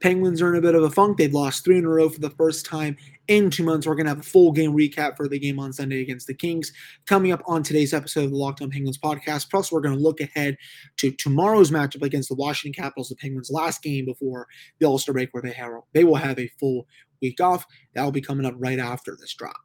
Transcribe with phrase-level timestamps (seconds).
[0.00, 1.16] Penguins are in a bit of a funk.
[1.16, 2.96] They've lost three in a row for the first time
[3.28, 3.86] in two months.
[3.86, 6.34] We're going to have a full game recap for the game on Sunday against the
[6.34, 6.72] Kings
[7.06, 9.50] coming up on today's episode of the Locked On Penguins podcast.
[9.50, 10.56] Plus, we're going to look ahead
[10.98, 14.46] to tomorrow's matchup against the Washington Capitals, the Penguins' last game before
[14.78, 16.86] the All Star break, where they have they will have a full
[17.22, 17.64] week off.
[17.94, 19.56] That will be coming up right after this drop.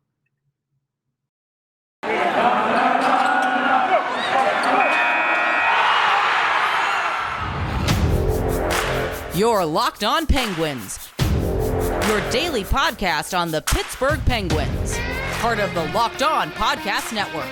[9.41, 14.99] Your Locked On Penguins, your daily podcast on the Pittsburgh Penguins,
[15.39, 17.49] part of the Locked On Podcast Network.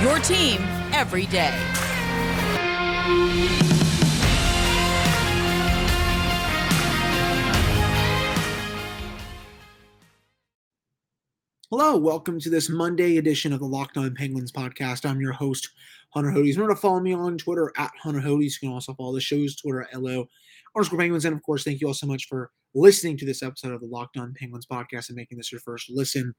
[0.00, 0.60] Your team
[0.92, 1.50] every day.
[11.72, 15.04] Hello, welcome to this Monday edition of the Locked On Penguins podcast.
[15.04, 15.68] I'm your host,
[16.14, 16.54] Hunter Hodes.
[16.54, 18.52] Remember to follow me on Twitter at Hunter Hodes.
[18.52, 20.28] You can also follow the show's Twitter at LO
[20.76, 21.24] underscore Penguins.
[21.24, 23.88] And of course, thank you all so much for listening to this episode of the
[23.88, 26.32] Locked On Penguins podcast and making this your first listen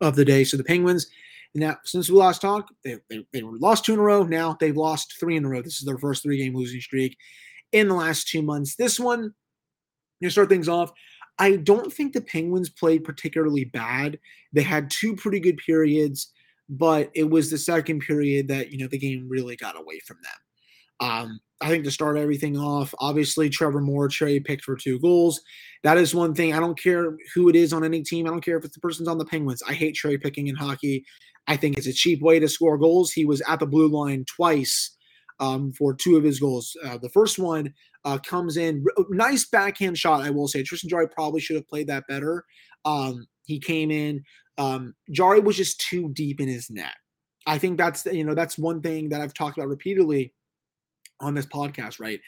[0.00, 0.44] of the day.
[0.44, 1.08] So the Penguins,
[1.54, 4.22] now since we last talked, they, they, they lost two in a row.
[4.22, 5.60] Now they've lost three in a row.
[5.60, 7.18] This is their first three game losing streak
[7.72, 8.76] in the last two months.
[8.76, 9.34] This one,
[10.20, 10.90] you start things off.
[11.38, 14.18] I don't think the Penguins played particularly bad.
[14.52, 16.32] They had two pretty good periods,
[16.68, 20.18] but it was the second period that you know the game really got away from
[20.22, 21.08] them.
[21.08, 25.40] Um, I think to start everything off, obviously Trevor Moore cherry picked for two goals.
[25.82, 26.52] That is one thing.
[26.52, 28.26] I don't care who it is on any team.
[28.26, 29.62] I don't care if it's the person's on the Penguins.
[29.66, 31.04] I hate cherry picking in hockey.
[31.48, 33.12] I think it's a cheap way to score goals.
[33.12, 34.94] He was at the blue line twice
[35.40, 36.76] um, for two of his goals.
[36.84, 37.72] Uh, the first one
[38.04, 40.22] uh, comes in, nice backhand shot.
[40.22, 42.44] I will say Tristan Jarry probably should have played that better.
[42.84, 44.22] Um, he came in.
[44.58, 46.94] Um, Jarry was just too deep in his net.
[47.46, 50.32] I think that's you know that's one thing that I've talked about repeatedly
[51.20, 52.20] on this podcast, right?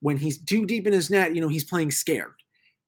[0.00, 2.32] When he's too deep in his net, you know, he's playing scared.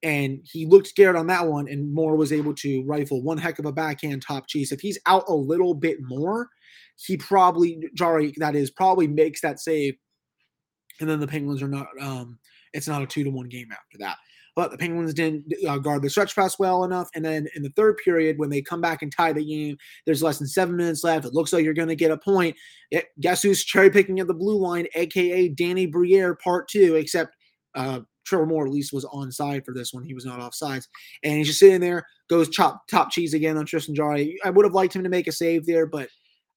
[0.03, 3.59] And he looked scared on that one, and Moore was able to rifle one heck
[3.59, 4.71] of a backhand top cheese.
[4.71, 6.49] If he's out a little bit more,
[6.97, 9.95] he probably, Jarry, that is, probably makes that save.
[11.01, 12.39] And then the Penguins are not, um,
[12.73, 14.17] it's not a two to one game after that
[14.57, 17.09] but the Penguins didn't uh, guard the stretch pass well enough.
[17.15, 20.23] And then in the third period, when they come back and tie the game, there's
[20.23, 21.27] less than seven minutes left.
[21.27, 22.57] It looks like you're going to get a point.
[22.91, 27.35] It, guess who's cherry picking at the blue line, aka Danny Briere, part two, except
[27.75, 30.05] uh, Trevor Moore at least was on side for this one.
[30.05, 30.89] He was not off sides.
[31.25, 34.39] And he's just sitting there, goes chop top cheese again on Tristan Jarry.
[34.45, 36.09] I would have liked him to make a save there, but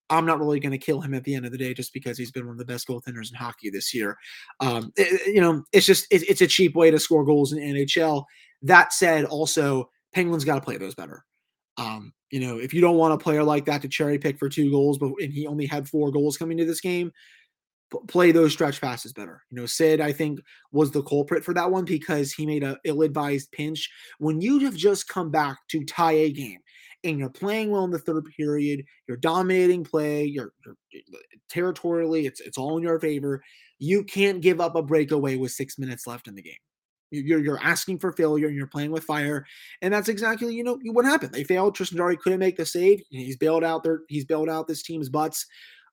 [0.09, 2.17] I'm not really going to kill him at the end of the day just because
[2.17, 4.17] he's been one of the best goaltenders in hockey this year.
[4.59, 7.59] Um, it, you know, it's just it, it's a cheap way to score goals in
[7.59, 8.23] NHL.
[8.61, 11.23] That said, also Penguins got to play those better.
[11.77, 14.49] Um, you know, if you don't want a player like that to cherry pick for
[14.49, 17.11] two goals, but and he only had four goals coming to this game,
[17.91, 19.43] p- play those stretch passes better.
[19.49, 20.39] You know, Sid I think
[20.71, 23.89] was the culprit for that one because he made a ill-advised pinch
[24.19, 26.59] when you have just come back to tie a game
[27.07, 30.75] and you're playing well in the third period, you're dominating play, you're, you're
[31.49, 33.41] territorially, it's it's all in your favor.
[33.79, 36.55] You can't give up a breakaway with six minutes left in the game.
[37.11, 39.45] You're you're asking for failure and you're playing with fire,
[39.81, 41.31] and that's exactly you know what happened.
[41.31, 41.75] They failed.
[41.75, 43.01] Tristan Jarry couldn't make the save.
[43.09, 45.45] He's bailed out their he's bailed out this team's butts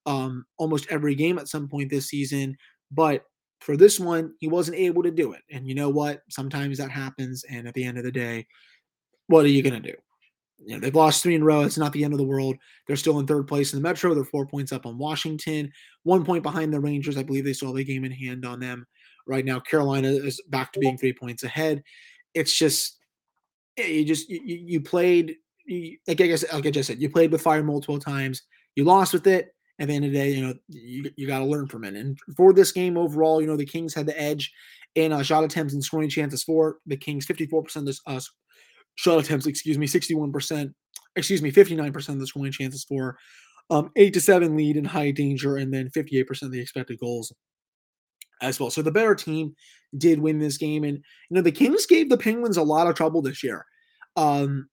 [0.07, 2.57] um, almost every game at some point this season.
[2.91, 3.25] But
[3.61, 5.43] for this one, he wasn't able to do it.
[5.51, 6.23] And you know what?
[6.29, 7.45] Sometimes that happens.
[7.49, 8.47] And at the end of the day,
[9.27, 9.97] what are you going to do?
[10.67, 11.63] You know, they've lost three in a row.
[11.63, 12.57] It's not the end of the world.
[12.87, 14.15] They're still in third place in the Metro.
[14.15, 15.71] They're four points up on Washington,
[16.03, 17.17] one point behind the Rangers.
[17.17, 18.87] I believe they still have a game in hand on them
[19.27, 19.61] right now.
[19.61, 21.83] Carolina is back to being three points ahead.
[22.35, 22.99] It's just
[23.77, 25.37] you just you, you played
[25.67, 28.43] you, like I guess like I just said, you played with fire multiple times.
[28.75, 29.51] You lost with it.
[29.81, 31.95] At the end of the day, you know you, you got to learn from it.
[31.95, 34.53] And for this game overall, you know the Kings had the edge
[34.95, 37.27] in uh, shot attempts and scoring chances for the Kings.
[37.27, 38.21] Fifty four percent of uh,
[38.97, 40.73] shot attempts, excuse me, 61%,
[41.17, 43.17] excuse me, 59% of the scoring chances for
[43.71, 47.33] um, 8 to 7 lead in high danger, and then 58% of the expected goals
[48.41, 48.71] as well.
[48.71, 49.55] So the better team
[49.97, 50.85] did win this game.
[50.85, 53.65] And, you know, the Kings gave the Penguins a lot of trouble this year.
[54.17, 54.69] Um,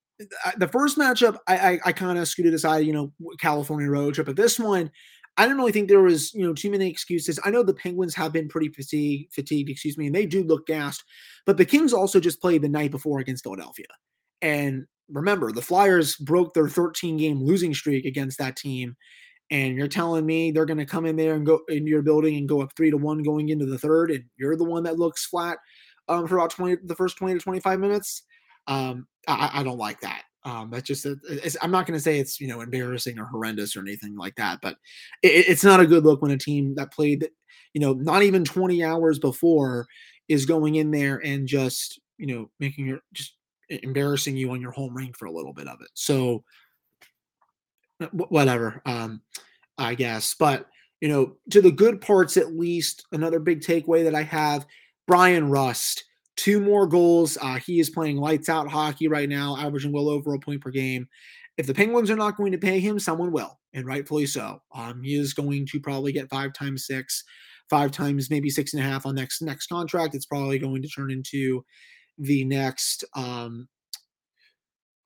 [0.58, 4.26] the first matchup, I, I, I kind of scooted aside, you know, California road trip.
[4.26, 4.90] But this one,
[5.36, 7.40] I don't really think there was, you know, too many excuses.
[7.44, 10.66] I know the Penguins have been pretty fatigued, fatigued, excuse me, and they do look
[10.66, 11.02] gassed.
[11.46, 13.86] But the Kings also just played the night before against Philadelphia.
[14.42, 18.96] And remember, the Flyers broke their 13 game losing streak against that team.
[19.50, 22.36] And you're telling me they're going to come in there and go into your building
[22.36, 24.98] and go up three to one going into the third, and you're the one that
[24.98, 25.58] looks flat
[26.08, 28.22] um, for about 20, the first 20 to 25 minutes.
[28.66, 30.22] Um, I, I, don't like that.
[30.44, 31.06] Um, that's just,
[31.60, 34.60] I'm not going to say it's, you know, embarrassing or horrendous or anything like that,
[34.62, 34.76] but
[35.22, 37.28] it, it's not a good look when a team that played,
[37.74, 39.86] you know, not even 20 hours before
[40.28, 43.34] is going in there and just you know making your just
[43.82, 45.90] embarrassing you on your home ring for a little bit of it.
[45.94, 46.44] So
[48.12, 49.22] whatever, um,
[49.78, 50.34] I guess.
[50.34, 50.66] But
[51.00, 53.06] you know, to the good parts at least.
[53.12, 54.66] Another big takeaway that I have:
[55.06, 56.04] Brian Rust,
[56.36, 57.36] two more goals.
[57.40, 60.70] Uh, he is playing lights out hockey right now, averaging well over a point per
[60.70, 61.08] game.
[61.58, 64.62] If the Penguins are not going to pay him, someone will, and rightfully so.
[64.74, 67.24] Um, he is going to probably get five times six,
[67.68, 70.14] five times maybe six and a half on next next contract.
[70.14, 71.64] It's probably going to turn into
[72.18, 73.68] the next um,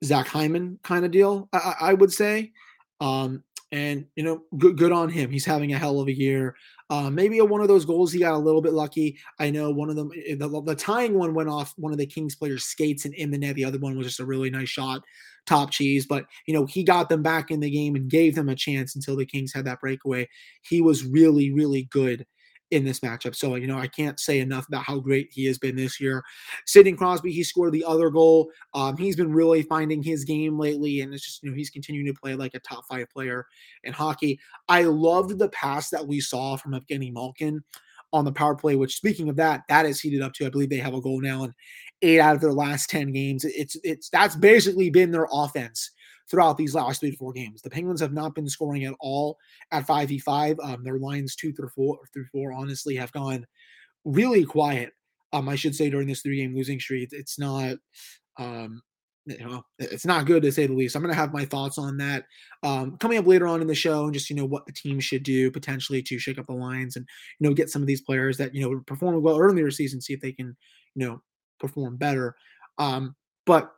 [0.03, 2.51] Zach Hyman kind of deal, I, I would say.
[2.99, 5.29] Um, and you know, good good on him.
[5.29, 6.55] He's having a hell of a year.
[6.89, 9.17] Uh, maybe a, one of those goals he got a little bit lucky.
[9.39, 12.05] I know one of them, eh, the, the tying one went off one of the
[12.05, 13.55] Kings players' skates and in the net.
[13.55, 15.01] The other one was just a really nice shot,
[15.45, 16.05] top cheese.
[16.05, 18.95] But you know, he got them back in the game and gave them a chance
[18.95, 20.29] until the Kings had that breakaway.
[20.61, 22.25] He was really, really good
[22.71, 23.35] in this matchup.
[23.35, 26.23] So, you know, I can't say enough about how great he has been this year.
[26.65, 28.49] Sidney Crosby, he scored the other goal.
[28.73, 32.13] Um, he's been really finding his game lately, and it's just, you know, he's continuing
[32.13, 33.45] to play like a top five player
[33.83, 34.39] in hockey.
[34.67, 37.63] I loved the pass that we saw from Evgeny Malkin
[38.13, 40.45] on the power play, which speaking of that, that is heated up too.
[40.45, 41.53] I believe they have a goal now in
[42.01, 43.43] eight out of their last 10 games.
[43.43, 45.91] It's it's that's basically been their offense
[46.29, 47.61] throughout these last three to four games.
[47.61, 49.37] The Penguins have not been scoring at all
[49.71, 50.57] at 5v5.
[50.63, 53.45] Um, their lines two through four through four honestly have gone
[54.05, 54.93] really quiet.
[55.33, 57.09] Um, I should say during this three game losing streak.
[57.11, 57.77] It's not
[58.37, 58.81] um
[59.27, 60.95] you know, it's not good to say the least.
[60.95, 62.25] I'm going to have my thoughts on that
[62.63, 64.99] um, coming up later on in the show, and just you know what the team
[64.99, 67.05] should do potentially to shake up the lines and
[67.39, 69.71] you know get some of these players that you know performed well earlier in the
[69.71, 70.55] season, see if they can
[70.95, 71.21] you know
[71.59, 72.35] perform better.
[72.77, 73.15] Um,
[73.45, 73.71] but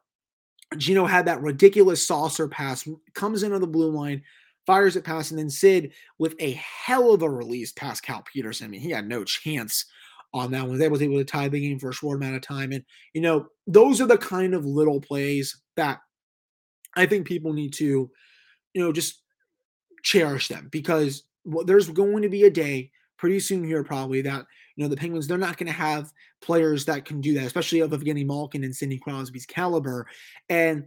[0.77, 4.21] Gino had that ridiculous saucer pass, comes into the blue line,
[4.65, 8.65] fires it past, and then Sid with a hell of a release past Cal Petersen.
[8.65, 9.85] I mean, he had no chance
[10.33, 10.77] on that one.
[10.77, 12.71] They was able to tie the game for a short amount of time.
[12.71, 12.83] And,
[13.13, 15.99] you know, those are the kind of little plays that
[16.95, 18.11] I think people need to,
[18.73, 19.21] you know, just
[20.03, 21.23] cherish them because
[21.65, 24.45] there's going to be a day pretty soon here, probably, that
[24.75, 26.11] you know, the Penguins, they're not going to have
[26.41, 30.07] players that can do that, especially of Evgeny Malkin and Sidney Crosby's caliber.
[30.47, 30.85] And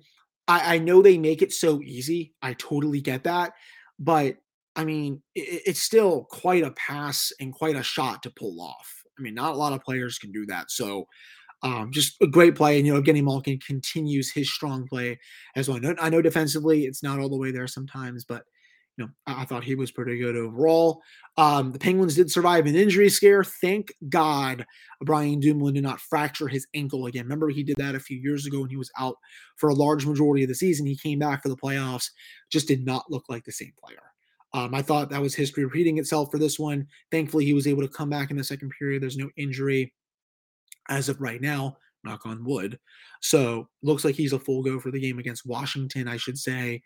[0.48, 2.32] I, I, know they make it so easy.
[2.40, 3.52] I totally get that.
[3.98, 4.38] But
[4.74, 9.02] I mean, it, it's still quite a pass and quite a shot to pull off.
[9.18, 10.70] I mean, not a lot of players can do that.
[10.70, 11.06] So,
[11.62, 12.78] um, just a great play.
[12.78, 15.20] And, you know, Evgeny Malkin continues his strong play
[15.54, 15.76] as well.
[15.76, 18.44] I know, I know defensively it's not all the way there sometimes, but
[18.96, 21.00] you know, I, thought he was pretty good overall.
[21.38, 23.42] Um, the Penguins did survive an injury scare.
[23.42, 24.66] Thank God
[25.00, 27.24] Brian Dumoulin did not fracture his ankle again.
[27.24, 29.16] Remember, he did that a few years ago when he was out
[29.56, 30.86] for a large majority of the season.
[30.86, 32.10] He came back for the playoffs,
[32.50, 34.02] just did not look like the same player.
[34.54, 36.86] Um, I thought that was history repeating itself for this one.
[37.10, 39.02] Thankfully, he was able to come back in the second period.
[39.02, 39.94] There's no injury
[40.90, 42.78] as of right now, knock on wood.
[43.22, 46.82] So looks like he's a full go for the game against Washington, I should say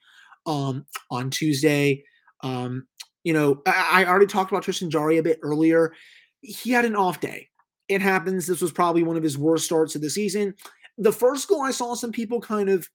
[0.47, 2.05] um, on Tuesday.
[2.43, 2.87] Um,
[3.25, 5.93] you know, I, I already talked about Tristan Jarry a bit earlier.
[6.41, 7.49] He had an off day.
[7.89, 8.47] It happens.
[8.47, 10.55] This was probably one of his worst starts of the season.
[10.99, 12.89] The first goal, I saw some people kind of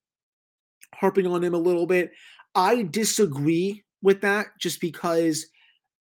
[0.96, 2.12] harping on him a little bit.
[2.56, 5.46] I disagree with that just because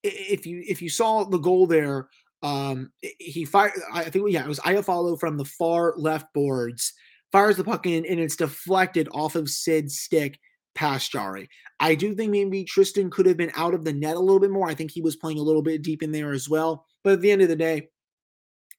[0.02, 2.08] if you if you saw the goal there,
[2.42, 3.72] um, he fired.
[3.92, 6.94] I think yeah, it was Iafallo from the far left boards
[7.32, 10.38] fires the puck in and it's deflected off of Sid's stick
[10.74, 11.48] past Jarry.
[11.78, 14.50] I do think maybe Tristan could have been out of the net a little bit
[14.50, 14.68] more.
[14.68, 16.86] I think he was playing a little bit deep in there as well.
[17.02, 17.88] But at the end of the day,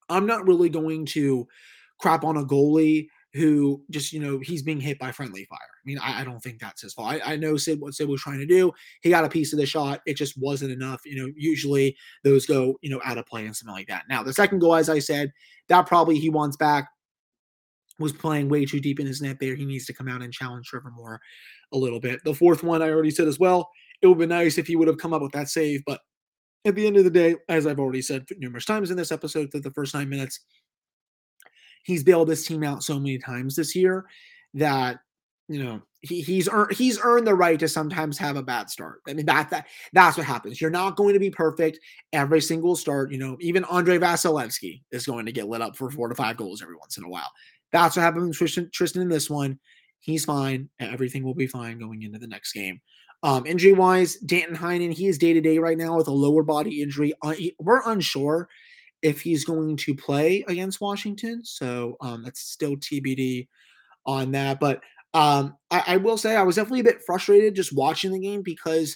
[0.09, 1.47] I'm not really going to
[1.99, 5.57] crap on a goalie who just, you know, he's being hit by friendly fire.
[5.59, 7.13] I mean, I, I don't think that's his fault.
[7.13, 8.73] I, I, know Sid what Sid was trying to do.
[9.01, 10.01] He got a piece of the shot.
[10.05, 11.01] It just wasn't enough.
[11.05, 11.95] You know, usually
[12.25, 14.03] those go, you know, out of play and something like that.
[14.09, 15.31] Now, the second goal, as I said,
[15.69, 16.89] that probably he wants back
[18.01, 19.55] was playing way too deep in his net there.
[19.55, 21.21] He needs to come out and challenge Trevor Moore
[21.71, 22.19] a little bit.
[22.23, 23.69] The fourth one, I already said as well.
[24.01, 26.01] It would be nice if he would have come up with that save, but
[26.65, 29.51] at the end of the day, as I've already said numerous times in this episode,
[29.51, 30.39] that the first nine minutes,
[31.83, 34.05] he's bailed this team out so many times this year
[34.53, 34.99] that
[35.47, 39.01] you know he, he's earned he's earned the right to sometimes have a bad start.
[39.07, 40.61] I mean that that that's what happens.
[40.61, 41.79] You're not going to be perfect
[42.13, 43.11] every single start.
[43.11, 46.37] You know, even Andrei Vasilevskiy is going to get lit up for four to five
[46.37, 47.29] goals every once in a while.
[47.71, 49.59] That's what happened with Tristan, Tristan in this one.
[49.99, 50.69] He's fine.
[50.79, 52.81] Everything will be fine going into the next game.
[53.23, 56.43] Um, injury wise, Danton Heinen, he is day to day right now with a lower
[56.43, 57.13] body injury.
[57.21, 58.49] Uh, we're unsure
[59.01, 61.43] if he's going to play against Washington.
[61.43, 63.47] So um, that's still TBD
[64.05, 64.59] on that.
[64.59, 64.81] But
[65.13, 68.41] um, I, I, will say I was definitely a bit frustrated just watching the game
[68.41, 68.95] because,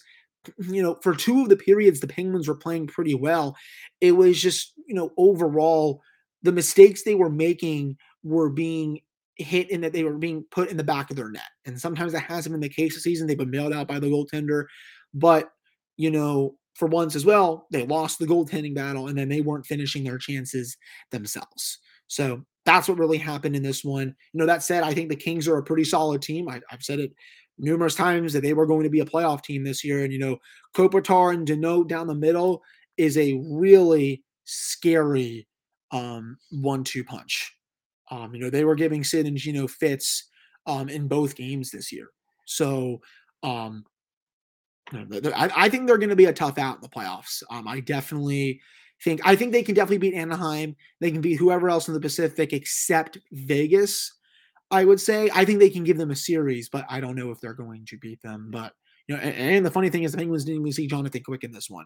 [0.60, 3.55] you know, for two of the periods the Penguins were playing pretty well.
[4.00, 6.01] It was just, you know, overall
[6.41, 9.00] the mistakes they were making were being
[9.38, 11.44] hit in that they were being put in the back of their net.
[11.65, 13.27] And sometimes that hasn't been the case this season.
[13.27, 14.65] They've been bailed out by the goaltender.
[15.13, 15.50] But,
[15.96, 19.65] you know, for once as well, they lost the goaltending battle and then they weren't
[19.65, 20.75] finishing their chances
[21.12, 21.79] themselves.
[22.08, 24.15] So that's what really happened in this one.
[24.34, 26.50] You know, that said, I think the Kings are a pretty solid team.
[26.50, 27.13] I, have said it
[27.58, 30.03] numerous times that they were going to be a playoff team this year.
[30.03, 30.38] And, you know,
[30.75, 32.62] Kopitar and Danault down the middle
[32.98, 35.48] is a really scary
[35.91, 37.55] um, one two punch.
[38.12, 40.30] Um, you know, they were giving Sid and Gino fits
[40.68, 42.08] um, in both games this year.
[42.46, 43.02] So
[43.44, 43.84] um,
[44.94, 47.42] I, I think they're going to be a tough out in the playoffs.
[47.50, 48.62] Um, I definitely
[49.04, 50.76] think I think they can definitely beat Anaheim.
[51.02, 54.12] They can beat whoever else in the Pacific except Vegas.
[54.72, 57.32] I would say I think they can give them a series, but I don't know
[57.32, 58.50] if they're going to beat them.
[58.52, 58.74] But
[59.08, 61.44] you know, and, and the funny thing is the Penguins didn't even see Jonathan Quick
[61.44, 61.86] in this one,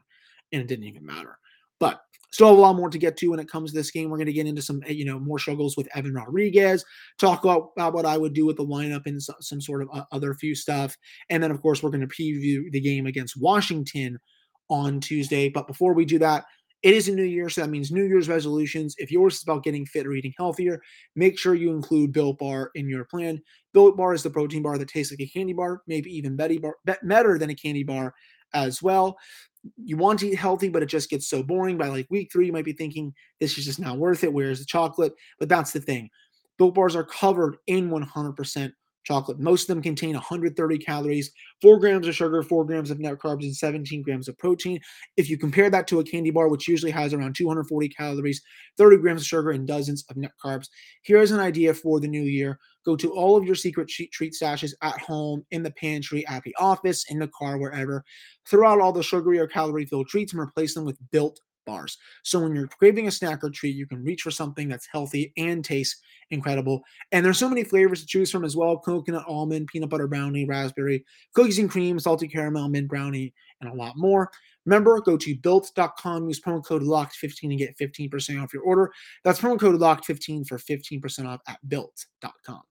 [0.51, 1.37] and it didn't even matter.
[1.79, 4.09] But still have a lot more to get to when it comes to this game.
[4.09, 6.85] We're going to get into some, you know, more struggles with Evan Rodrigues,
[7.17, 9.89] talk about, about what I would do with the lineup and some, some sort of
[9.93, 10.95] uh, other few stuff.
[11.29, 14.19] And then, of course, we're going to preview the game against Washington
[14.69, 15.49] on Tuesday.
[15.49, 16.45] But before we do that,
[16.81, 18.95] it is a new year, so that means New Year's resolutions.
[18.97, 20.81] If yours is about getting fit or eating healthier,
[21.13, 23.41] make sure you include Built Bar in your plan.
[23.73, 27.37] Built Bar is the protein bar that tastes like a candy bar, maybe even better
[27.37, 28.13] than a candy bar
[28.53, 29.17] as well
[29.77, 31.77] you want to eat healthy, but it just gets so boring.
[31.77, 34.33] By like week three, you might be thinking this is just not worth it.
[34.33, 35.13] Where's the chocolate?
[35.39, 36.09] But that's the thing.
[36.57, 38.71] Built bars are covered in 100%
[39.05, 39.39] chocolate.
[39.39, 43.43] Most of them contain 130 calories, 4 grams of sugar, 4 grams of net carbs,
[43.43, 44.79] and 17 grams of protein.
[45.17, 48.41] If you compare that to a candy bar, which usually has around 240 calories,
[48.77, 50.67] 30 grams of sugar, and dozens of net carbs,
[51.03, 52.59] here's an idea for the new year.
[52.89, 56.55] Go to all of your secret treat stashes at home, in the pantry, at the
[56.59, 58.03] office, in the car, wherever.
[58.47, 61.99] Throw out all the sugary or calorie filled treats and replace them with built bars.
[62.23, 65.31] So when you're craving a snack or treat, you can reach for something that's healthy
[65.37, 66.81] and tastes incredible.
[67.11, 70.45] And there's so many flavors to choose from as well coconut, almond, peanut butter brownie,
[70.45, 71.05] raspberry,
[71.35, 74.31] cookies and cream, salty caramel, mint brownie, and a lot more.
[74.65, 78.91] Remember, go to built.com, use promo code LOCKED15 and get 15% off your order.
[79.23, 82.63] That's promo code LOCKED15 for 15% off at built.com.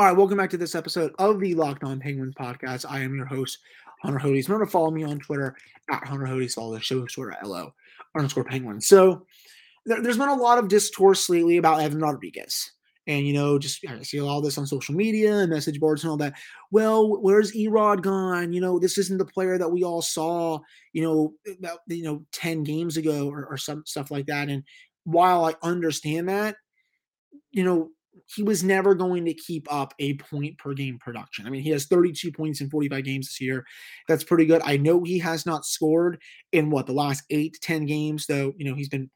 [0.00, 2.86] All right, welcome back to this episode of the Locked On Penguins podcast.
[2.88, 3.58] I am your host,
[4.00, 4.48] Hunter Hodes.
[4.48, 5.54] Remember to follow me on Twitter
[5.90, 6.54] at Hunter Hodes.
[6.54, 7.74] Follow the show Twitter at LO
[8.16, 8.80] underscore Penguin.
[8.80, 9.26] So
[9.84, 12.72] there, has been a lot of discourse lately about Evan Rodrigues.
[13.06, 16.10] And, you know, just I see all this on social media and message boards and
[16.10, 16.32] all that.
[16.70, 18.54] Well, where's Erod gone?
[18.54, 20.60] You know, this isn't the player that we all saw,
[20.94, 24.48] you know, about, you know, 10 games ago or, or some stuff like that.
[24.48, 24.64] And
[25.04, 26.56] while I understand that,
[27.50, 27.90] you know,
[28.34, 31.46] he was never going to keep up a point per game production.
[31.46, 33.64] I mean, he has 32 points in 45 games this year.
[34.08, 34.62] That's pretty good.
[34.64, 36.20] I know he has not scored
[36.52, 39.10] in what the last eight, 10 games, though, you know, he's been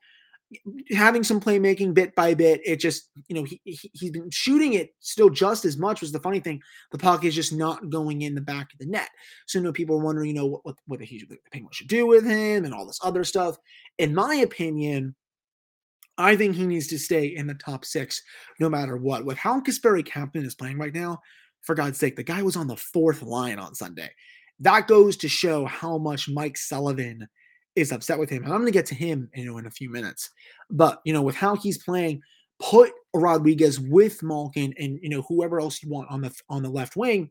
[0.91, 2.61] having some playmaking bit by bit.
[2.65, 6.01] It just, you know, he, he he's been shooting it still just as much.
[6.01, 6.61] Was the funny thing?
[6.93, 9.09] The puck is just not going in the back of the net.
[9.47, 12.07] So, you know, people are wondering, you know, what what, what the Penguins should do
[12.07, 13.57] with him and all this other stuff.
[13.99, 15.15] In my opinion,
[16.17, 18.23] I think he needs to stay in the top six
[18.61, 19.25] no matter what.
[19.25, 21.21] With how Kasperi Kapanen is playing right now,
[21.63, 24.11] for God's sake, the guy was on the fourth line on Sunday.
[24.61, 27.27] That goes to show how much Mike Sullivan
[27.75, 28.45] is upset with him.
[28.45, 30.31] And I'm going to get to him, you know, in a few minutes.
[30.71, 32.21] But you know, with how he's playing,
[32.61, 36.71] put Rodrigues with Malkin and you know whoever else you want on the on the
[36.71, 37.31] left wing,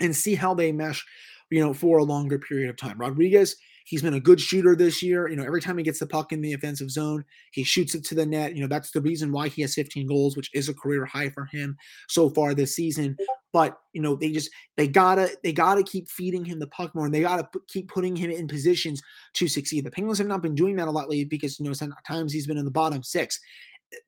[0.00, 1.04] and see how they mesh,
[1.50, 2.98] you know, for a longer period of time.
[2.98, 5.28] Rodrigues He's been a good shooter this year.
[5.28, 8.04] You know, every time he gets the puck in the offensive zone, he shoots it
[8.06, 8.56] to the net.
[8.56, 11.30] You know, that's the reason why he has 15 goals, which is a career high
[11.30, 11.76] for him
[12.08, 13.16] so far this season.
[13.52, 17.06] But you know, they just they gotta they gotta keep feeding him the puck more,
[17.06, 19.00] and they gotta p- keep putting him in positions
[19.34, 19.84] to succeed.
[19.84, 22.48] The Penguins have not been doing that a lot lately because you know sometimes he's
[22.48, 23.38] been in the bottom six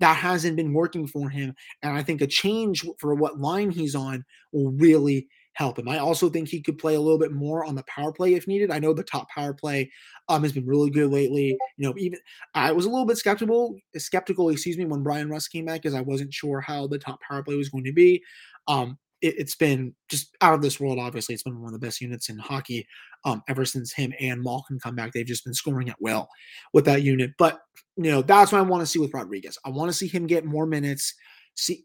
[0.00, 1.54] that hasn't been working for him.
[1.82, 5.88] And I think a change for what line he's on will really help him.
[5.88, 8.46] I also think he could play a little bit more on the power play if
[8.46, 8.70] needed.
[8.70, 9.90] I know the top power play
[10.28, 11.58] um, has been really good lately.
[11.76, 12.18] You know, even
[12.54, 15.94] I was a little bit skeptical, skeptical, excuse me, when Brian Rust came back because
[15.94, 18.22] I wasn't sure how the top power play was going to be.
[18.68, 20.98] Um, it, has been just out of this world.
[20.98, 22.86] Obviously, it's been one of the best units in hockey
[23.24, 25.12] um, ever since him and Malkin come back.
[25.12, 26.28] They've just been scoring at will
[26.72, 27.32] with that unit.
[27.38, 27.60] But
[27.96, 29.58] you know, that's what I want to see with Rodrigues.
[29.64, 31.14] I want to see him get more minutes,
[31.56, 31.82] see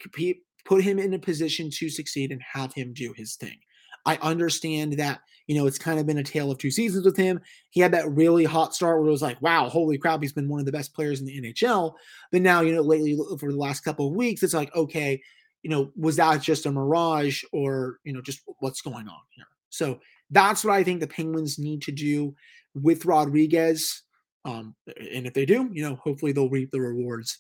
[0.66, 3.58] put him in a position to succeed and have him do his thing.
[4.06, 7.18] I understand that, you know, it's kind of been a tale of two seasons with
[7.18, 7.40] him.
[7.70, 10.50] He had that really hot start where it was like, wow, holy crap, he's been
[10.50, 11.94] one of the best players in the NHL.
[12.32, 15.22] But now, you know, lately for the last couple of weeks, it's like, okay,
[15.62, 19.46] you know, was that just a mirage or, you know, just what's going on here?
[19.70, 22.36] So that's what I think the Penguins need to do
[22.76, 24.04] with Rodrigues.
[24.46, 27.40] Um, and if they do, you know, hopefully they'll reap the rewards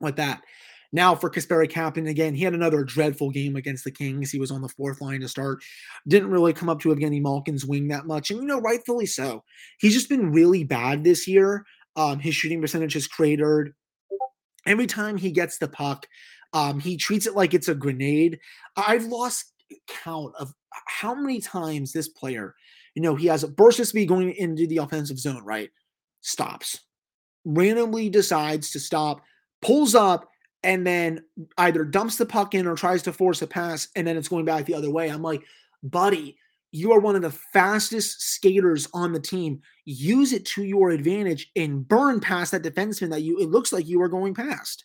[0.00, 0.42] with that.
[0.94, 4.30] Now for Kasperi Kapanen, again, he had another dreadful game against the Kings.
[4.30, 5.58] He was on the fourth line to start.
[6.06, 8.30] Didn't really come up to Evgeny Malkin's wing that much.
[8.30, 9.42] And, you know, rightfully so.
[9.80, 11.66] He's just been really bad this year.
[11.96, 13.74] Um, his shooting percentage has cratered.
[14.66, 16.06] Every time he gets the puck,
[16.52, 18.38] um, he treats it like it's a grenade.
[18.76, 19.52] I've lost
[19.88, 20.52] count of
[20.86, 22.54] how many times this player,
[22.94, 25.70] you know, he has a burst of speed going into the offensive zone, right?
[26.20, 26.82] Stops,
[27.44, 29.22] randomly decides to stop,
[29.60, 30.30] pulls up,
[30.64, 31.22] and then
[31.58, 34.46] either dumps the puck in or tries to force a pass, and then it's going
[34.46, 35.08] back the other way.
[35.08, 35.44] I'm like,
[35.82, 36.36] buddy,
[36.72, 39.60] you are one of the fastest skaters on the team.
[39.84, 43.86] Use it to your advantage and burn past that defenseman that you it looks like
[43.86, 44.84] you are going past.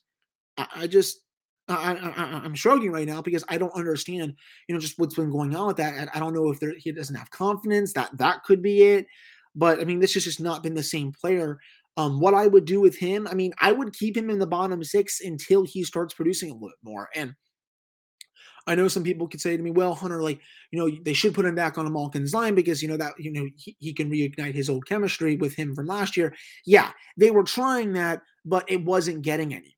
[0.57, 1.21] I, I just
[1.69, 4.35] I, I, am shrugging right now because I don't understand,
[4.67, 5.93] you know, just what's been going on with that.
[5.95, 9.07] And I don't know if he doesn't have confidence that that could be it.
[9.55, 11.59] But I mean, this has just not been the same player.
[11.99, 14.47] Um, what I would do with him, I mean, I would keep him in the
[14.47, 17.09] bottom six until he starts producing a little bit more.
[17.13, 17.33] And
[18.67, 20.39] I know some people could say to me, well, Hunter, like,
[20.71, 23.15] you know, they should put him back on a Malkin's line because, you know, that,
[23.19, 26.33] you know, he, he can reignite his old chemistry with him from last year.
[26.65, 29.73] Yeah, they were trying that, but it wasn't getting anywhere.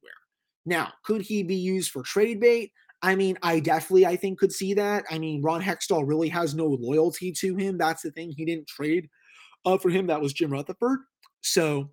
[0.63, 2.71] Now, could he be used for trade bait?
[3.01, 5.05] I mean, I definitely, I think, could see that.
[5.09, 7.79] I mean, Ron Hextall really has no loyalty to him.
[7.79, 8.31] That's the thing.
[8.37, 9.09] He didn't trade
[9.65, 10.05] uh, for him.
[10.05, 10.99] That was Jim Rutherford.
[11.41, 11.89] So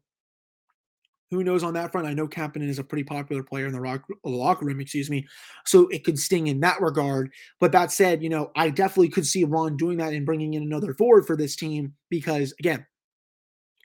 [1.31, 2.07] who knows on that front?
[2.07, 5.27] I know Kapanen is a pretty popular player in the rock, locker room, excuse me.
[5.67, 7.31] So it could sting in that regard.
[7.61, 10.63] But that said, you know, I definitely could see Ron doing that and bringing in
[10.63, 12.87] another forward for this team because, again,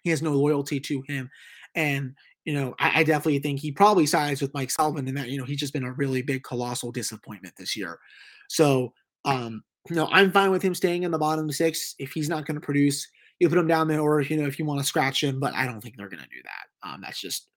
[0.04, 1.30] he has no loyalty to him.
[1.76, 5.30] And, you know, I, I definitely think he probably sides with Mike Sullivan in that,
[5.30, 8.00] you know, he's just been a really big, colossal disappointment this year.
[8.48, 8.94] So,
[9.26, 11.96] um, you know, I'm fine with him staying in the bottom six.
[12.00, 13.08] If he's not going to produce,
[13.40, 15.54] you put him down there, or you know, if you want to scratch him, but
[15.54, 16.73] I don't think they're going to do that.
[16.84, 17.48] Um, that's just,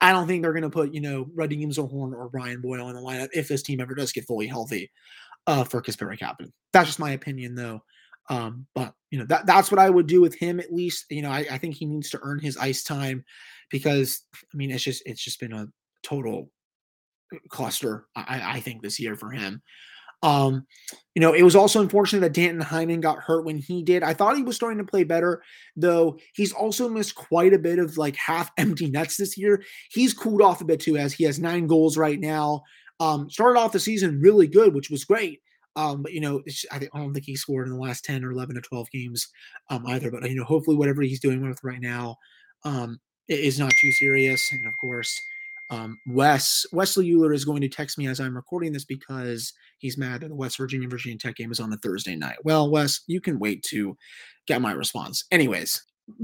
[0.00, 2.96] I don't think they're going to put you know Radim Zohorna or Brian Boyle in
[2.96, 4.90] the lineup if this team ever does get fully healthy
[5.46, 6.52] uh, for Kasperi Kapanen.
[6.72, 7.82] That's just my opinion, though.
[8.30, 11.06] Um, but you know that that's what I would do with him at least.
[11.10, 13.24] You know, I, I think he needs to earn his ice time
[13.70, 15.68] because I mean it's just it's just been a
[16.02, 16.50] total
[17.48, 18.06] cluster.
[18.16, 19.62] I, I think this year for him.
[20.24, 20.66] Um,
[21.14, 24.02] you know, it was also unfortunate that Danton Heinen got hurt when he did.
[24.02, 25.42] I thought he was starting to play better,
[25.76, 29.62] though he's also missed quite a bit of like half empty nets this year.
[29.90, 32.62] He's cooled off a bit too, as he has nine goals right now.
[33.00, 35.40] Um, started off the season really good, which was great.
[35.76, 38.56] Um, but you know, I don't think he scored in the last 10 or 11
[38.56, 39.28] or 12 games
[39.70, 40.10] um, either.
[40.10, 42.16] But you know, hopefully whatever he's doing with right now
[42.64, 44.48] um, is not too serious.
[44.52, 45.20] And of course,
[45.70, 49.98] um, Wes Wesley Euler is going to text me as I'm recording this because he's
[49.98, 52.36] mad that the West Virginia Virginia Tech game is on a Thursday night.
[52.44, 53.96] Well, Wes, you can wait to
[54.46, 55.24] get my response.
[55.30, 55.82] Anyways,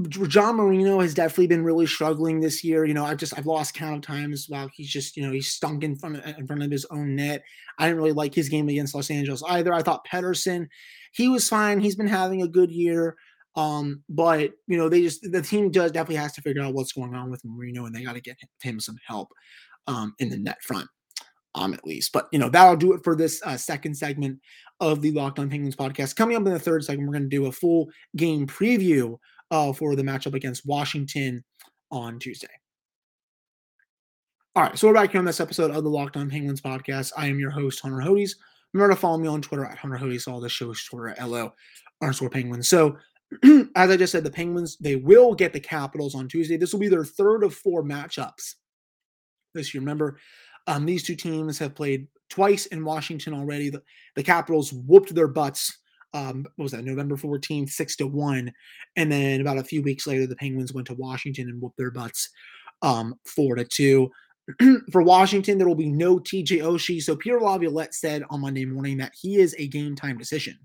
[0.09, 2.85] John Marino has definitely been really struggling this year.
[2.85, 5.51] You know, I've just I've lost count of times while he's just you know he's
[5.51, 7.43] stunk in front of in front of his own net.
[7.79, 9.73] I didn't really like his game against Los Angeles either.
[9.73, 10.67] I thought Pettersson,
[11.13, 11.81] he was fine.
[11.81, 13.17] He's been having a good year.
[13.57, 16.93] Um, but you know, they just the team does definitely has to figure out what's
[16.93, 19.29] going on with Marino, and they got to get him some help
[19.87, 20.89] um, in the net front,
[21.55, 22.13] um, at least.
[22.13, 24.39] But you know, that'll do it for this uh, second segment
[24.79, 26.17] of the Locked On Penguins podcast.
[26.17, 29.19] Coming up in the third segment, we're going to do a full game preview
[29.51, 31.45] uh, for the matchup against Washington
[31.91, 32.49] on Tuesday.
[34.57, 37.13] All right, so we're back here on this episode of the Locked On Penguins podcast.
[37.17, 38.33] I am your host, Hunter Hodes.
[38.73, 40.27] Remember to follow me on Twitter at Hunter Hodes.
[40.27, 41.53] All the show's Twitter at LO
[42.03, 42.69] underscore Penguins.
[42.69, 42.97] So
[43.77, 46.57] as I just said, the Penguins, they will get the Capitals on Tuesday.
[46.57, 48.55] This will be their third of four matchups
[49.55, 49.81] this year.
[49.81, 50.19] Remember,
[50.67, 53.71] um, these two teams have played twice in Washington already.
[53.71, 53.83] The,
[54.17, 55.79] the Capitals whooped their butts.
[56.13, 56.85] Um, what was that?
[56.85, 58.53] November 14th, six to one.
[58.97, 61.93] And then about a few weeks later, the Penguins went to Washington and whooped their
[61.93, 62.29] butts
[62.83, 64.11] um, four to two.
[64.91, 67.03] For Washington, there will be no TJ Oshie.
[67.03, 70.59] So Pierre Laviolette said on Monday morning that he is a game time decision.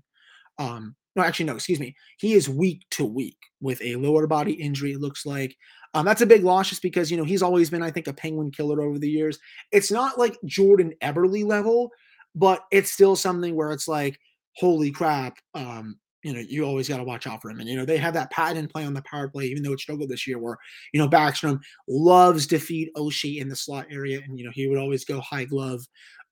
[0.58, 1.94] Um, no, actually, no, excuse me.
[2.18, 5.56] He is week to week with a lower body injury, it looks like.
[5.94, 8.12] Um, that's a big loss just because, you know, he's always been, I think, a
[8.12, 9.38] penguin killer over the years.
[9.72, 11.90] It's not like Jordan Eberle level,
[12.34, 14.18] but it's still something where it's like,
[14.56, 17.60] holy crap, um, you know, you always got to watch out for him.
[17.60, 19.80] And, you know, they have that patent play on the power play, even though it
[19.80, 20.56] struggled this year, where,
[20.92, 24.20] you know, Backstrom loves to feed Oshie in the slot area.
[24.26, 25.80] And, you know, he would always go high glove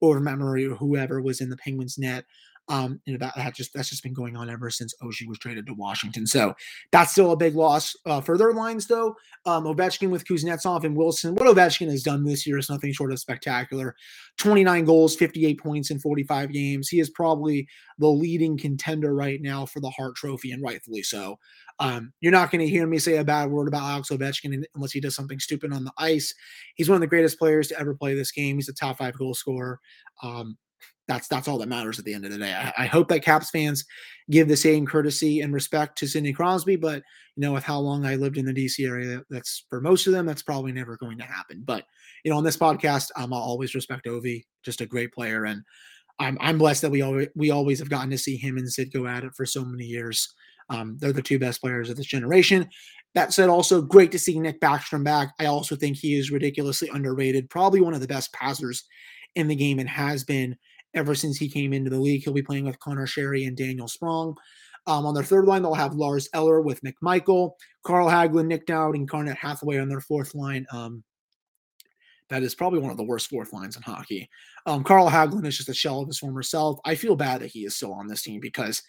[0.03, 2.25] over Murray or whoever was in the Penguins net.
[2.69, 5.39] Um, you know that, that just that's just been going on ever since Oshie was
[5.39, 6.27] traded to Washington.
[6.27, 6.55] So
[6.93, 9.15] that's still a big loss uh, for their lines, though.
[9.45, 11.35] Um, Ovechkin with Kuznetsov and Wilson.
[11.35, 13.95] What Ovechkin has done this year is nothing short of spectacular.
[14.39, 16.89] 29 goals, 58 points in 45 games.
[16.89, 21.39] He is probably the leading contender right now for the Hart Trophy, and rightfully so.
[21.81, 24.93] Um, you're not going to hear me say a bad word about Alex Ovechkin unless
[24.93, 26.35] he does something stupid on the ice.
[26.77, 28.57] He's one of the greatest players to ever play this game.
[28.57, 29.81] He's a top five goal scorer.
[30.23, 30.57] Um,
[31.07, 32.55] that's that's all that matters at the end of the day.
[32.55, 33.85] I, I, hope that Caps fans
[34.31, 37.03] give the same courtesy and respect to Sidney Crosby, but
[37.37, 40.13] you know, with how long I lived in the DC area, that's for most of
[40.13, 41.63] them, that's probably never going to happen.
[41.65, 41.85] But
[42.25, 45.63] you know, on this podcast, um, I'll always respect Ovi, just a great player, and
[46.19, 48.93] I'm I'm blessed that we always we always have gotten to see him and Sid
[48.93, 50.33] go at it for so many years.
[50.71, 52.69] Um, they're the two best players of this generation.
[53.15, 55.35] That said, also great to see Nick Backstrom back.
[55.39, 58.85] I also think he is ridiculously underrated, probably one of the best passers
[59.35, 60.57] in the game and has been
[60.95, 62.23] ever since he came into the league.
[62.23, 64.37] He'll be playing with Connor Sheary and Daniel Sprong.
[64.87, 67.53] Um, on their third line, they'll have Lars Eller with McMichael,
[67.85, 70.67] Carl Hagelin, Nick Dowd, and Garnet Hathaway on their fourth line.
[70.73, 71.03] Um,
[72.29, 74.29] that is probably one of the worst fourth lines in hockey.
[74.67, 76.79] Um, Carl Hagelin is just a shell of his former self.
[76.85, 78.83] I feel bad that he is still on this team because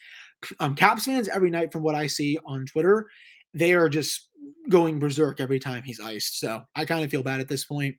[0.60, 3.08] um, Caps fans every night, from what I see on Twitter,
[3.54, 4.30] they are just
[4.70, 6.40] going berserk every time he's iced.
[6.40, 7.96] So I kind of feel bad at this point.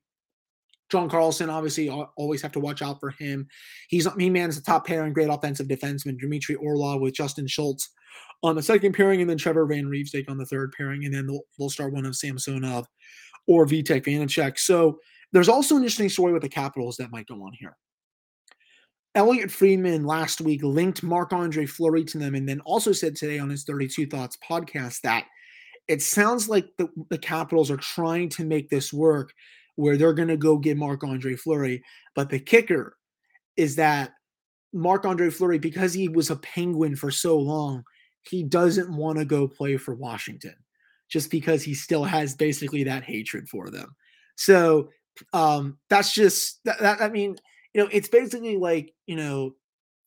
[0.90, 3.48] John Carlson, obviously, always have to watch out for him.
[3.88, 7.90] He's he mans the top pairing, great offensive defenseman, Dmitry Orlov with Justin Schultz
[8.42, 11.26] on the second pairing, and then Trevor Van Riemsdyk on the third pairing, and then
[11.26, 12.86] they'll, they'll start one of Samsonov
[13.48, 14.58] or Vitek Vanecek.
[14.58, 14.98] So
[15.32, 17.76] there's also an interesting story with the Capitals that might go on here.
[19.14, 23.38] Elliotte Friedman last week linked Marc Andre Fleury to them, and then also said today
[23.38, 25.24] on his 32 Thoughts podcast that
[25.88, 29.32] it sounds like the, the Capitals are trying to make this work
[29.76, 31.82] where they're going to go get Marc Andre Fleury.
[32.14, 32.96] But the kicker
[33.56, 34.12] is that
[34.72, 37.84] Marc Andre Fleury, because he was a Penguin for so long,
[38.22, 40.54] he doesn't want to go play for Washington
[41.08, 43.94] just because he still has basically that hatred for them.
[44.36, 44.90] So
[45.32, 47.36] um, that's just that, that, I mean,
[47.72, 49.54] you know, it's basically like, you know,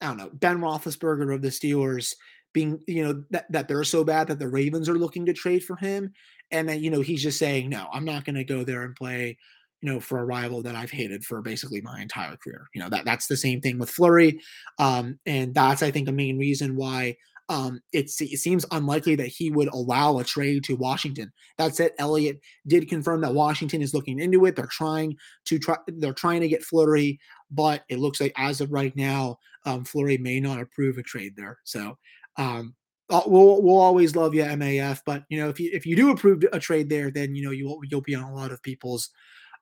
[0.02, 2.14] I don't know, Ben Roethlisberger of the Steelers
[2.54, 5.64] being, you know, that, that they're so bad that the Ravens are looking to trade
[5.64, 6.12] for him.
[6.52, 8.96] And then, you know, he's just saying, no, I'm not going to go there and
[8.96, 9.38] play
[9.82, 12.68] you know, for a rival that I've hated for basically my entire career.
[12.74, 14.40] You know, that that's the same thing with Fleury.
[14.78, 17.16] Um, and that's I think a main reason why
[17.50, 21.32] um, it seems unlikely that he would allow a trade to Washington.
[21.58, 24.56] That said, Elliotte did confirm that Washington is looking into it.
[24.56, 25.78] They're trying to try.
[25.88, 30.20] They're trying to get Fleury, but it looks like as of right now, um, Fleury
[30.20, 31.58] may not approve a trade there.
[31.64, 31.98] So
[32.38, 32.76] um,
[33.10, 35.02] uh, we'll we'll always love you, MAF.
[35.04, 37.52] But you know, if you if you do approve a trade there, then you know
[37.52, 39.10] you you'll be on a lot of people's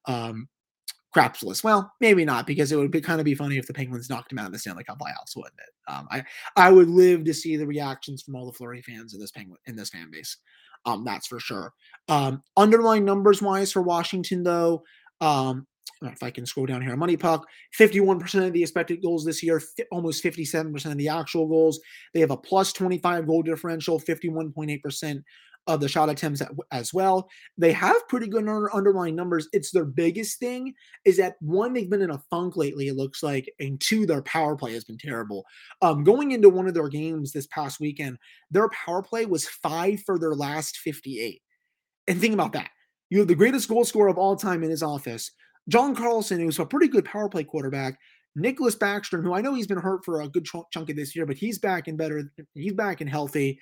[0.08, 0.48] um,
[1.14, 1.64] craps.
[1.64, 4.32] Well, maybe not because it would be kind of be funny if the Penguins knocked
[4.32, 5.92] him out of the Stanley Cup playoffs, wouldn't it?
[5.92, 6.24] Um, I
[6.56, 9.60] I would live to see the reactions from all the Fleury fans in this Penguin
[9.66, 10.38] in this fan base.
[10.86, 11.74] Um, that's for sure.
[12.08, 14.84] Um, underlying numbers wise for Washington, though,
[15.22, 15.68] um,
[16.04, 17.46] if I can scroll down here, Money Puck,
[17.78, 21.80] 51% of the expected goals this year, almost 57% of the actual goals.
[22.14, 25.24] They have a plus 25 goal differential, 51.8%
[25.68, 27.30] of the shot attempts as well.
[27.58, 29.48] They have pretty good underlying numbers.
[29.52, 30.74] It's their biggest thing
[31.06, 34.22] is that one, they've been in a funk lately, it looks like, and two, their
[34.24, 35.46] power play has been terrible.
[35.82, 38.18] Um, going into one of their games this past weekend,
[38.50, 41.42] their power play was five for their last 58.
[42.08, 42.70] And think about that.
[43.10, 45.32] You have the greatest goal scorer of all time in his office,
[45.70, 47.98] John Carlson, who's a pretty good power play quarterback.
[48.38, 51.26] Nicklas Backstrom, who I know he's been hurt for a good chunk of this year,
[51.26, 52.32] but he's back and better.
[52.54, 53.60] He's back and healthy.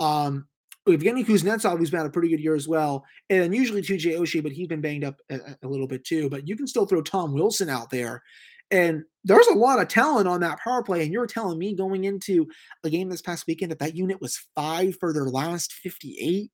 [0.00, 0.46] Um,
[0.88, 4.52] Evgeny Kuznetsov, who's had a pretty good year as well, and usually TJ Oshie, but
[4.52, 6.28] he's been banged up a, a, little bit too.
[6.28, 8.22] But you can still throw Tom Wilson out there,
[8.70, 11.02] and there's a lot of talent on that power play.
[11.02, 12.46] And you're telling me going into
[12.84, 16.50] a game this past weekend that that unit was five for their last 58.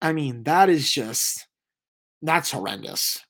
[0.00, 1.46] I mean, that is just
[2.22, 3.20] that's horrendous,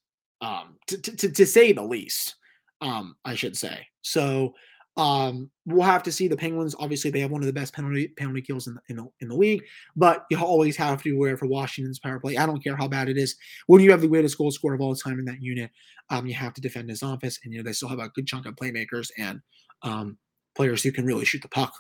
[0.40, 2.37] um, to, to, to say the least.
[2.81, 3.87] Um, I should say.
[4.03, 4.55] So
[4.97, 6.75] um, we'll have to see the Penguins.
[6.79, 9.29] Obviously, they have one of the best penalty penalty kills in the, in the in
[9.29, 9.63] the league,
[9.97, 12.37] but you always have to aware for Washington's power play.
[12.37, 13.37] I don't care how bad it is.
[13.69, 15.71] When you have the greatest goal scorer of all time in that unit,
[16.11, 18.27] um, you have to defend his office, and you know they still have a good
[18.27, 19.41] chunk of playmakers and
[19.83, 20.19] um,
[20.55, 21.73] players who can really shoot the puck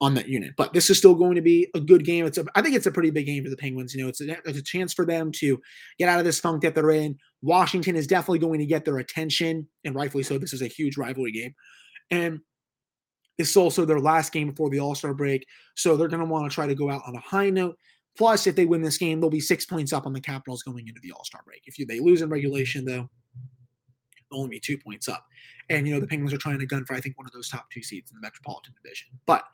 [0.00, 0.52] on that unit.
[0.56, 2.24] But this is still going to be a good game.
[2.24, 3.94] It's a, I think it's a pretty big game for the Penguins.
[3.94, 5.60] You know, it's a, it's a chance for them to
[5.98, 7.16] get out of this funk that they're in.
[7.42, 10.38] Washington is definitely going to get their attention, and rightfully so.
[10.38, 11.54] This is a huge rivalry game,
[12.10, 12.40] and
[13.38, 15.46] this is also their last game before the All Star break.
[15.74, 17.76] So they're going to want to try to go out on a high note.
[18.16, 20.86] Plus, if they win this game, they'll be six points up on the Capitals going
[20.86, 21.62] into the All Star break.
[21.66, 23.08] If they lose in regulation, though,
[24.30, 25.26] they'll only be two points up.
[25.68, 27.48] And, you know, the Penguins are trying to gun for, I think, one of those
[27.48, 29.08] top two seeds in the Metropolitan Division.
[29.26, 29.44] But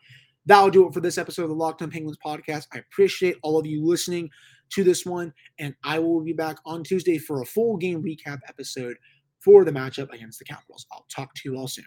[0.44, 2.66] that'll do it for this episode of the Locked On Penguins podcast.
[2.74, 4.28] I appreciate all of you listening
[4.70, 5.32] to this one.
[5.58, 8.96] And I will be back on Tuesday for a full game recap episode
[9.38, 10.86] for the matchup against the Capitals.
[10.92, 11.84] I'll talk to you all soon.